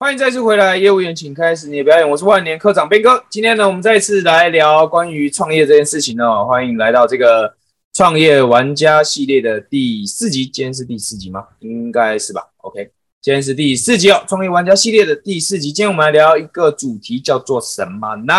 [0.00, 2.08] 欢迎再次回来，业务员，请开始你的表演。
[2.08, 3.20] 我是万年科长边哥。
[3.28, 6.44] 今天呢，我们再次来聊关于创业这件事情呢。
[6.44, 7.52] 欢迎来到这个
[7.92, 10.46] 创业玩家系列的第四集。
[10.46, 11.48] 今天是第四集吗？
[11.58, 12.46] 应该是吧。
[12.58, 14.22] OK，今天是第四集哦。
[14.28, 15.72] 创业玩家系列的第四集。
[15.72, 18.34] 今天我们来聊一个主题，叫做什么呢？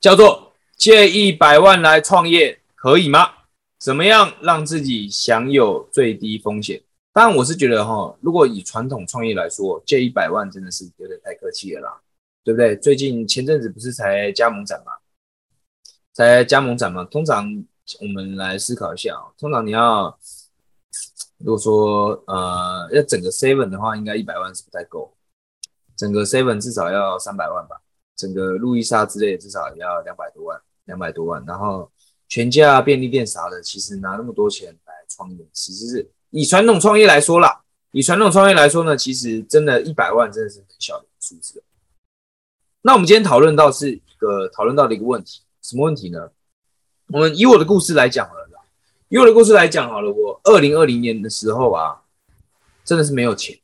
[0.00, 3.28] 叫做借一百万来创业可以吗？
[3.78, 6.80] 怎么样让自己享有最低风险？
[7.14, 12.00] 当然，我是觉得哈，如果以传统创业来说，借一百万真的是有点太客气了啦，
[12.42, 12.74] 对不对？
[12.74, 14.92] 最近前阵子不是才加盟展嘛，
[16.14, 17.04] 才加盟展嘛。
[17.04, 17.44] 通常
[18.00, 20.18] 我们来思考一下啊，通常你要
[21.36, 25.14] 如果说呃要整个 seven 的话，应该一百万是不太够，
[25.94, 27.78] 整个 seven 至少要三百万吧，
[28.16, 31.44] 整个路易莎之类至少也要两百多万，两百多万。
[31.46, 31.92] 然后
[32.26, 36.10] 全家便利店啥的，其实拿那么多钱来创业，其实是。
[36.32, 41.62] 以传统创业来说啦，以传统创业来说呢，其实真的一百万真的是很小的数字。
[42.80, 46.30] 那我们今天讨论到是一个讨论到的一个问题，什么问题呢？
[47.08, 48.48] 我们以我的故事来讲好了，
[49.08, 52.00] 以我的故事来讲好了，我二零二零年的时候啊，
[52.82, 53.60] 真的是没有钱，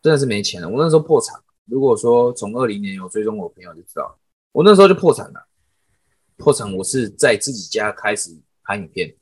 [0.00, 0.68] 真的是没钱了。
[0.68, 1.38] 我那时候破产。
[1.66, 4.16] 如果说从二零年有追踪我朋友就知道，
[4.52, 5.48] 我那时候就破产了。
[6.36, 8.30] 破产，我是在自己家开始
[8.62, 9.12] 拍影片。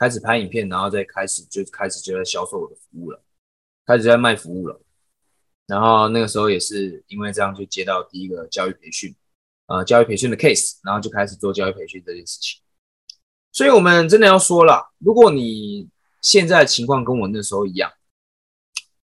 [0.00, 3.22] 开始拍影片，然后再开始就开始就在销售我的服务了，
[3.84, 4.80] 开始在卖服务了。
[5.66, 9.14] 然后那个时候也是因为这样就接到第一个教育培训，
[9.66, 12.62] 呃，教育培训的 case，然后就开始做教育培训这件事情。
[13.52, 15.86] 所以我们真的要说了，如果你
[16.22, 17.92] 现在情况跟我那时候一样，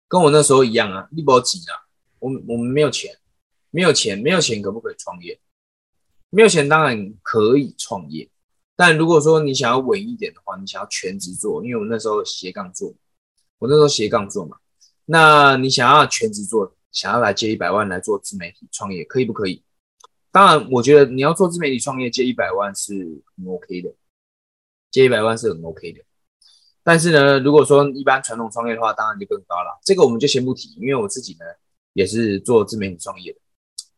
[0.08, 1.86] 跟我那时候一样啊，一波急啊，
[2.18, 3.16] 我我们没有钱，
[3.70, 5.40] 没有钱，没有钱可不可以创业？
[6.32, 8.28] 没有钱当然可以创业。
[8.80, 12.94] 但如果说你想要稳一点的话，你想要全职做，因为我那时候斜杠做，
[13.58, 14.56] 我那时候斜杠做嘛。
[15.04, 19.62] 那你想要全职做，想要来借一百万来做自媒体创业，可以不可以？
[20.32, 23.94] 当然，我觉得你要做自媒体创业，借一百万是很 OK 的，
[24.90, 26.00] 借一百万是很 OK 的。
[26.82, 29.78] 但是呢，如果说一般传统创业的话，当然就更高了。
[29.84, 31.40] 这个我们就先不提，因为我自己呢
[31.92, 33.40] 也是做自媒体创业的，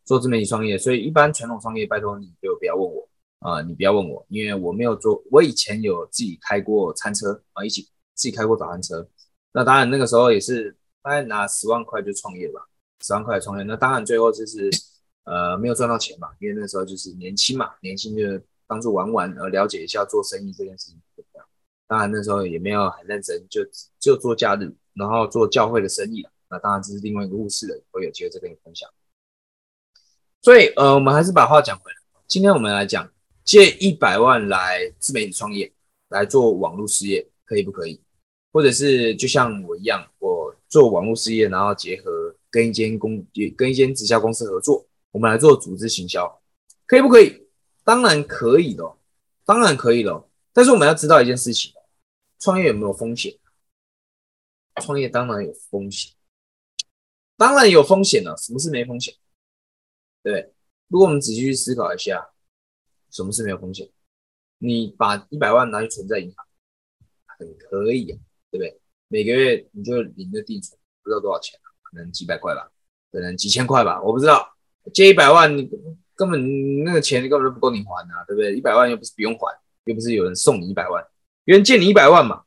[0.04, 3.08] 做自媒体创业，所以一般传统创业，拜托你就不要问我。
[3.42, 5.22] 啊，你不要问我，因为我没有做。
[5.30, 7.82] 我以前有自己开过餐车啊，一起
[8.14, 9.06] 自己开过早餐车。
[9.52, 12.66] 那当然那个时候也是大概拿十万块就创业吧，
[13.00, 13.64] 十万块创业。
[13.64, 14.70] 那当然最后就是
[15.24, 18.22] 呃没有赚到钱嘛，因为那时候就是年轻嘛，年轻就
[18.66, 21.44] 当做玩玩，而了解一下做生意这件事情怎么样。
[21.88, 23.60] 当然那时候也没有很认真，就
[23.98, 26.24] 就做假日，然后做教会的生意。
[26.48, 28.88] 那当然这是另外一个故事了，我有机会再跟你分享。
[30.40, 33.10] 所以呃，我们还是把话讲回来，今天我们来讲。
[33.44, 35.72] 借一百万来自媒体创业，
[36.08, 38.00] 来做网络事业，可以不可以？
[38.52, 43.26] 或者是就像我一样，我做网络事业，然后结合跟一间公
[43.56, 46.40] 跟一间直销公司合作，我们来做组织行销，
[46.86, 47.46] 可以不可以？
[47.82, 48.84] 当然可以的，
[49.44, 50.28] 当然可以了。
[50.52, 51.72] 但是我们要知道一件事情，
[52.38, 53.36] 创业有没有风险？
[54.82, 56.12] 创业当然有风险，
[57.36, 58.36] 当然有风险了。
[58.36, 59.14] 什么是没风险？
[60.22, 60.52] 对，
[60.88, 62.31] 如果我们仔细去思考一下。
[63.12, 63.88] 什么是没有风险？
[64.58, 66.46] 你把一百万拿去存在银行，
[67.38, 68.18] 很可以啊，
[68.50, 68.80] 对不对？
[69.08, 72.70] 每个月你就领着定存，不知道多少钱啊可能几百块吧，
[73.10, 74.48] 可能几千块吧，我不知道。
[74.92, 75.68] 借一百万，你
[76.16, 78.56] 根本那个钱根本就不够你还啊，对不对？
[78.56, 81.04] 一百万又不是不用还，又不是有人送你一百万，
[81.44, 82.44] 有人借你一百万嘛。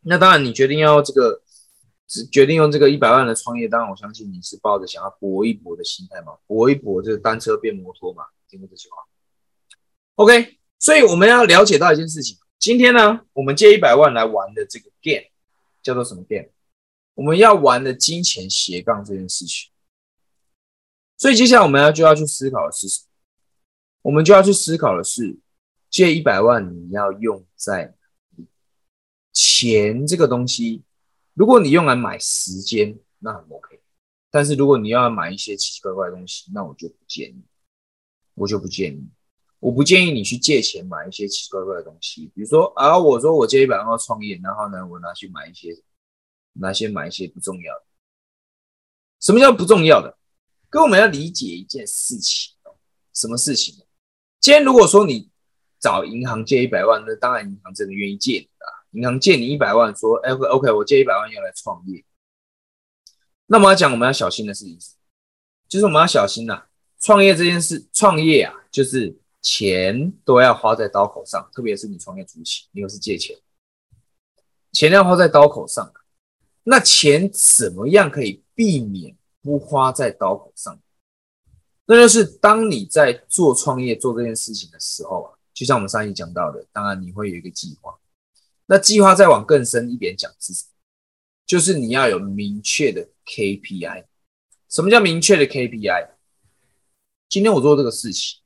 [0.00, 1.42] 那当然，你决定要这个，
[2.32, 8.96] 决定用这个一百万的创业，当然我相信你是抱着想要搏一搏的心态嘛，搏一搏这个单车变摩托嘛，听过这句话
[10.22, 12.38] ？OK，所以我们要了解到一件事情。
[12.60, 15.26] 今天呢，我们借一百万来玩的这个 game
[15.82, 16.48] 叫做什么 game？
[17.14, 19.72] 我们要玩的金钱斜杠这件事情。
[21.18, 23.06] 所以接下来我们要就要去思考的是什么？
[24.02, 25.36] 我们就要去思考的是，
[25.90, 27.96] 借一百万你要用在
[28.30, 28.46] 哪里
[29.32, 30.84] 钱这个东西。
[31.34, 33.80] 如果你用来买时间，那很 OK。
[34.30, 37.42] 但是如果你要买一些奇奇怪怪的东西，那我就不建议，
[38.34, 39.08] 我就不建议。
[39.62, 45.72] 我不建议你去借钱买一些奇奇怪怪的东西，比如说啊，我说我借一百万创业，然后呢，我拿去买一些，
[46.54, 47.84] 拿去买一些不重要的。
[49.20, 50.18] 什么叫不重要的？
[50.68, 52.54] 跟我们要理解一件事情，
[53.14, 53.86] 什么事情？
[54.40, 55.30] 今天如果说你
[55.78, 58.66] 找银行借一百万，那当然银行真的愿意借你啊。
[58.90, 62.04] 银行借你一百万，说哎，OK，我借一百万要来创业。
[63.46, 64.76] 那么要讲我们要小心的事情，
[65.68, 66.64] 就是我们要小心呐，
[66.98, 69.21] 创业这件事，创业啊，就是。
[69.42, 73.36] 钱都要花在刀口上，特别是你创业初期，你又是借钱，
[74.72, 75.92] 钱要花在刀口上。
[76.62, 80.80] 那钱怎么样可以避免不花在刀口上。
[81.86, 87.98] 那就是当你在做创业做这件事情的时候啊，就像我们上一讲到的，当然你会有一个计划。
[88.66, 90.70] 那计划再往更深一点讲是什么？
[91.44, 94.04] 就是你要有明确的 KPI。
[94.68, 96.10] 什么叫明确的 KPI？
[97.28, 98.40] 今天我做这个事情，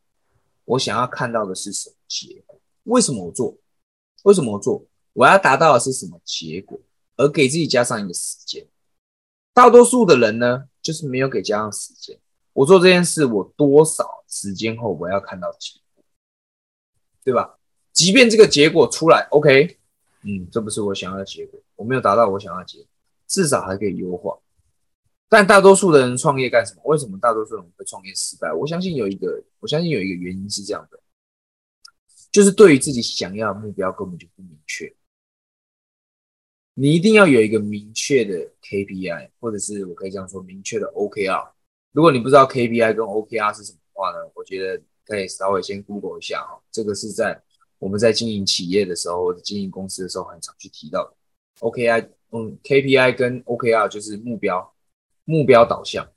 [0.66, 2.60] 我想要看到的是什么结果？
[2.84, 3.56] 为什么我做？
[4.22, 4.84] 为什么我做？
[5.14, 6.78] 我要达到的是什么结果？
[7.16, 8.66] 而给自己加上一个时间。
[9.54, 12.18] 大多数的人呢，就是没有给加上时间。
[12.52, 16.04] 我做这件事，我多少时间后我要看到结果，
[17.24, 17.58] 对吧？
[17.92, 19.78] 即便这个结果出来，OK，
[20.22, 22.88] 嗯，这不是我想要的结果，我没有达到我想要的结果，
[23.26, 24.38] 至少还可以优化。
[25.28, 26.82] 但大多数的人创业干什么？
[26.84, 28.52] 为什么大多数人会创业失败？
[28.52, 31.00] 我相信有一个，我相信有一个原因是这样的，
[32.30, 34.94] 就是对于自己想要的目标根本就不明确。
[36.74, 41.50] 你一定要有一个明确的 KPI，或者是我可以这样说，明确的 OKR。
[41.92, 44.30] 如果你不知道 KPI 跟 OKR 是什么的话呢？
[44.34, 46.60] 我觉得可以稍微先 Google 一下哈。
[46.70, 47.42] 这个是在
[47.78, 51.16] 我们在经营企业的时候或者经营公司的时候很常去提到的。
[51.60, 54.75] OKI，嗯，KPI 跟 OKR 就是目标
[55.26, 56.10] 目标导向。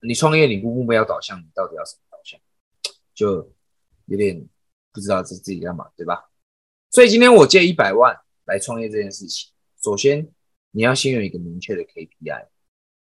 [0.00, 2.40] 你创业你不目标导向，你到底要什么导向？
[3.14, 3.52] 就
[4.06, 4.44] 有点
[4.92, 6.28] 不知道自自己干嘛，对吧？
[6.90, 8.16] 所以今天我借一百万
[8.46, 9.52] 来创业这件事情，
[9.82, 10.28] 首先
[10.72, 12.48] 你要先有一个明确的 KPI。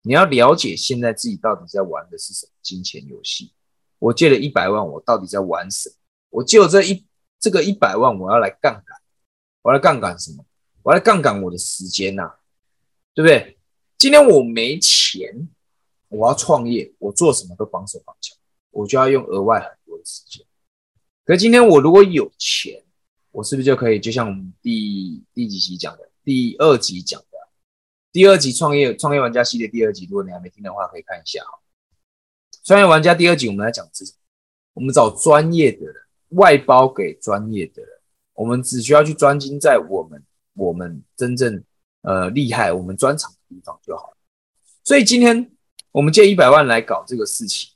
[0.02, 3.54] 你要了解现在自己到底在玩的是什么金钱游戏。
[3.98, 5.96] 我借了一百万，我到底在玩什么？
[6.30, 7.06] 我借了这一
[7.40, 9.02] 这个一百万，我要来杠杆，
[9.64, 10.46] 我要来杠杆什么？
[10.84, 12.36] 我要来杠杆我的时间呐，
[13.16, 13.55] 对不对？
[13.98, 15.48] 今天我没钱，
[16.10, 18.34] 我要创业，我做什么都绑手绑脚，
[18.72, 20.46] 我就要用额外很多的时间。
[21.24, 22.84] 可今天我如果有钱，
[23.32, 24.00] 我是不是就可以？
[24.00, 27.26] 就像我们第第几集讲的，第二集讲的。
[28.12, 31.60] 第二集创业创业玩家系列第二集，如果你还没听的话，可以看一下哈。
[32.64, 34.18] 创业玩家第二集，我们来讲是什么？
[34.76, 35.96] 我们找专业的人
[36.30, 37.92] 外包给专业的人，
[38.34, 41.62] 我们只需要去专精在我们我们真正
[42.04, 44.16] 呃厉害、我们专长地方就好。
[44.84, 45.56] 所以今天
[45.92, 47.72] 我们借一百万来搞这个事情，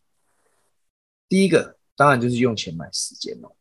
[1.27, 3.55] 第一个当然就是用钱买时间哦。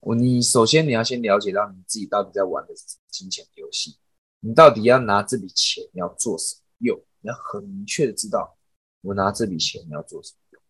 [0.00, 3.98] 我你首先你要先了解到你自己到底在玩的是金钱游戏。
[4.40, 7.02] 你到底要拿这笔钱要做什么用？
[7.20, 8.58] 你要很明确的知道，
[9.00, 10.62] 我拿这笔钱要做什么用。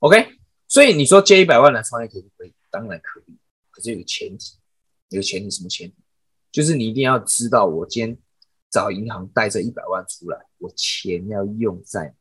[0.00, 0.38] OK，
[0.68, 2.52] 所以你说借一百万来创业可不可以？
[2.70, 3.38] 当然可以，
[3.70, 4.58] 可是有个前提，
[5.08, 5.96] 有个前提什么前提？
[6.52, 8.18] 就是你一定要知道，我今天
[8.70, 12.14] 找银行贷这一百万出来，我钱要用在哪？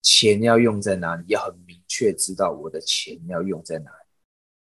[0.00, 1.24] 钱要用在哪里？
[1.28, 4.06] 要很明确知道我的钱要用在哪里，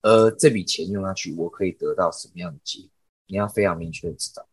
[0.03, 2.89] 而这笔钱用下去，我可以得到什么样的结果？
[3.27, 4.47] 你要非常明确的知道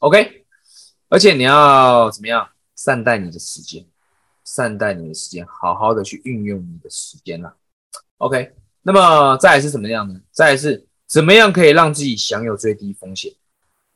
[0.00, 0.44] ，OK，
[1.08, 3.86] 而且你要怎么样善待你的时间，
[4.44, 7.56] 善待你的时间，好好的去运用你的时间啦。
[8.16, 8.52] OK，
[8.82, 10.20] 那么再来是怎么样呢？
[10.32, 13.32] 再来是怎么样可以让自己享有最低风险？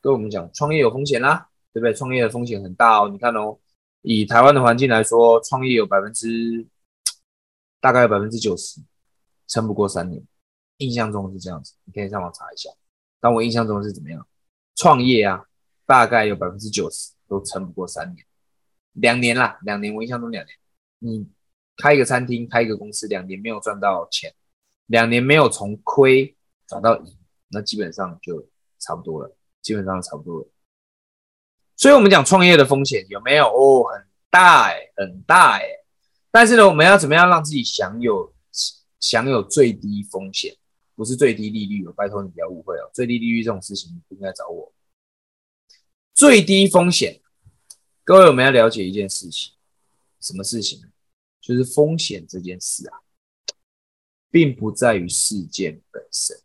[0.07, 1.93] 跟我们讲，创业有风险啦，对不对？
[1.93, 3.09] 创业的风险很大哦。
[3.09, 3.59] 你看哦，
[4.03, 6.65] 以台湾的环境来说，创业有百分之
[7.81, 8.79] 大概有百分之九十
[9.49, 10.23] 撑不过三年，
[10.77, 12.69] 印象中是这样子，你可以上网查一下。
[13.19, 14.25] 但我印象中是怎么样？
[14.77, 15.43] 创业啊，
[15.85, 18.25] 大概有百分之九十都撑不过三年，
[18.93, 19.93] 两年啦，两年。
[19.93, 20.57] 我印象中两年，
[20.99, 21.27] 你
[21.75, 24.33] 开一个餐厅，开一个公司，两年没有赚到钱，
[24.85, 26.33] 两年没有从亏
[26.65, 27.17] 转到赢，
[27.49, 28.47] 那基本上就
[28.79, 29.36] 差不多了，
[29.67, 30.47] 基本上差不多了。
[31.75, 33.47] 所以，我们讲创业的风险有没有？
[33.47, 35.63] 哦，很大哎，很大哎。
[36.31, 38.33] 但是呢，我们要怎么样让自己享有
[39.01, 40.55] 享有最低风险？
[40.95, 42.89] 不是最低利率哦，拜托你不要误会哦。
[42.93, 44.73] 最低利率这种事情，不应该找我。
[46.13, 47.21] 最低风险，
[48.05, 49.53] 各位我们要了解一件事情，
[50.21, 50.81] 什么事情？
[51.41, 53.01] 就是风险这件事啊，
[54.31, 56.41] 并不在于事件本身。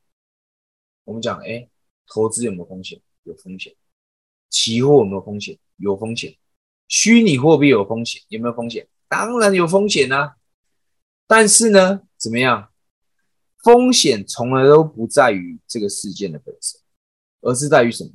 [1.05, 1.69] 我们讲，哎，
[2.07, 3.01] 投资有没有风险？
[3.25, 3.75] 有风险。
[4.49, 5.59] 期货有没有风险？
[5.77, 6.37] 有风险。
[6.89, 8.23] 虚拟货币有风险？
[8.29, 8.87] 有没有风险？
[9.09, 10.37] 当然有风险啊。
[11.27, 12.71] 但是呢，怎么样？
[13.63, 16.81] 风险从来都不在于这个事件的本身，
[17.41, 18.11] 而是在于什么？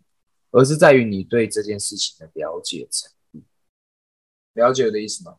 [0.52, 3.44] 而是在于你对这件事情的了解程度。
[4.54, 5.38] 了解我的意思吗？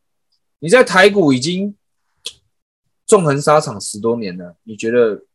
[0.61, 1.77] 你在台股已经
[3.07, 5.27] 纵横沙场十多年了，你觉得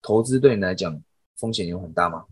[0.00, 1.02] 投资对你来讲
[1.36, 2.26] 风险有很大吗？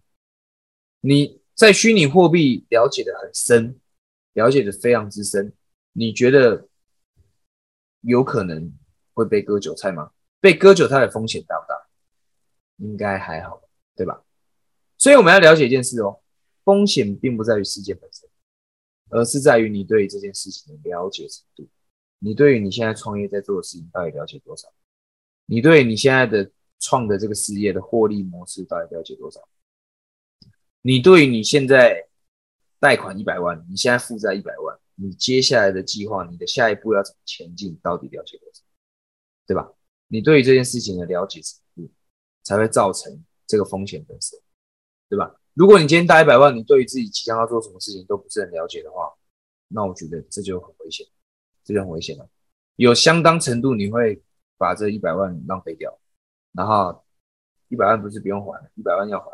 [1.07, 3.79] 你在虚拟货币了解的很深，
[4.33, 5.53] 了解的非常之深，
[5.93, 6.67] 你觉得
[8.01, 8.73] 有可能
[9.13, 10.13] 会被割韭菜吗？
[10.41, 11.75] 被割韭菜的风险大不大？
[12.79, 13.61] 应该还好，
[13.95, 14.25] 对吧？
[14.97, 16.23] 所以我们要了解一件事哦，
[16.65, 18.27] 风险并不在于事件本身，
[19.11, 21.69] 而是在于你对这件事情的了解程度。
[22.19, 24.73] 你对于你现在创业在做的事情到底了解多少？
[25.45, 29.47] 你对你现在的创的这个事业的获利模式到底了解多少？
[30.87, 32.09] 你对于你现在
[32.79, 38.61] 贷款一百万，你现在负债一百万，你接下来的计划，你的下一步要怎么前进，到底了解多少？
[39.47, 39.73] 对吧？
[40.09, 41.91] 你对于这件事情的了解程度，
[42.43, 44.39] 才会造成这个风险本身，
[45.09, 45.35] 对吧？
[45.55, 49.11] 如果你今天贷一百万，你对于自己即将要做什么事情都不是很了解的话，
[49.69, 51.07] 那我觉得这就很危险。
[51.67, 52.29] 这就很危险了，
[52.77, 54.23] 有相当程度你会
[54.59, 55.99] 把这一百万浪费掉，
[56.53, 57.03] 然后
[57.69, 59.31] 一百万不是不用还，一百万要还，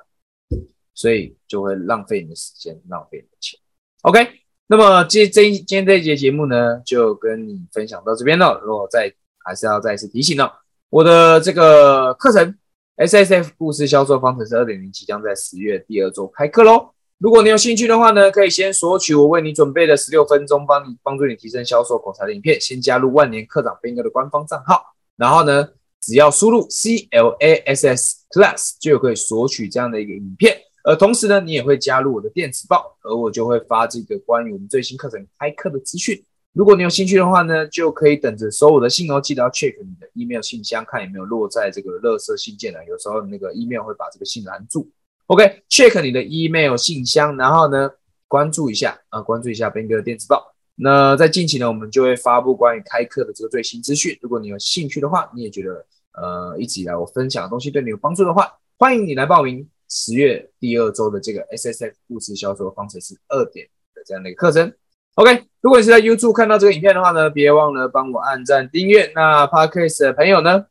[1.01, 3.59] 所以就会浪费你的时间，浪费你的钱。
[4.03, 4.29] OK，
[4.67, 8.61] 那么这这今天这一节节目呢，就跟你分享到这边了。
[8.63, 9.11] 如果再
[9.43, 10.53] 还是要再一次提醒了，
[10.91, 12.55] 我的这个课程
[12.99, 16.91] SSF 故事销售方程式二点零即将在十月第二周开课喽。
[17.17, 22.61] 如果你有兴趣的话呢，可以先索取我为你准备的十六分钟，帮你帮助你提升销售口才的影片。
[22.61, 24.83] 先加入万年课长斌哥的官方账号，
[25.17, 25.67] 然后呢，
[26.03, 30.57] 只要输入 C L A S S Class 就可以索取这样的一个影片。
[30.85, 36.23] 呃同时呢，你也会加入我的电子报，而我就会发这个关于我们最新课程开课的资讯。
[36.53, 39.21] 如果你有兴趣的话呢，就可以等着收我的信哦。
[39.21, 42.79] 记得要 check 你的 email 信箱，看有没有落在这个垃圾信件呢？
[42.89, 44.91] 有时候那个 email 会把这个信拦住。
[45.27, 47.89] OK，check 你的 email 信箱，然后呢，
[48.27, 50.53] 关注一下啊，关注一下 Ben 哥的电子报。
[50.75, 54.19] 那在近期呢，我们就会发布关于开课的这个最新资讯。
[54.21, 64.73] 如果你有兴趣的话，你也觉得呃一直以来我分享的东西对你有帮助的话，欢迎你来报名十月第二周的这个 SSF 故事销售方程式二点的这样的一个课程。
[65.17, 69.11] OK，如果你是在 YouTube 看到这个影片的话呢，别忘了帮我按赞订阅。
[69.15, 70.67] 那 Podcast 的朋友呢？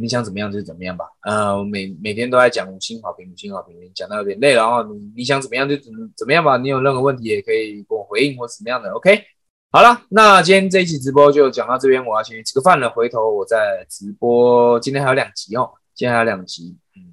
[0.00, 4.88] 你想怎么样就怎么样吧，呃，我每每天都在讲五星好评，五星好评，讲到有点累了哦。
[4.92, 9.24] 你你想怎么样就怎怎么样吧，你有任何问题也可以跟我回应或怎么样的，OK。
[9.72, 14.78] 好了，那今天这一期直播就讲到这边，我要去吃个饭了，回头我再直播。
[14.78, 17.07] 今天还有两集哦，今天还有两集，嗯，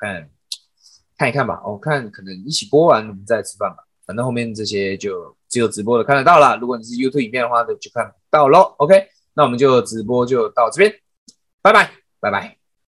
[0.00, 0.30] 看
[1.16, 6.56] 看一看吧，我看可能一起播完我们再吃饭吧，反正后面这些就只有直播的看得到了。
[6.56, 8.74] 如果你是 YouTube 里面的话，就看到喽。
[8.78, 10.94] OK，那我们就直播就到这边，
[11.60, 11.90] 拜拜。
[12.20, 12.57] 拜拜。